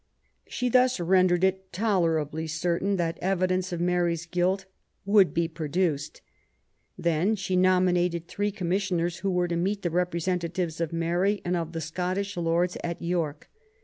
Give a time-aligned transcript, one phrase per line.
[0.47, 4.65] She thus rendered it tolerably certain that evidence of Mary's guilt
[5.05, 6.23] would be produced.
[6.97, 11.73] Then she nominated three Commissioners who were to meet the representatives of Mary and of
[11.73, 13.47] the Scottish Lords at York.